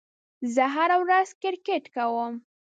[0.53, 2.33] زه هره ورځ کرېکټ کوم.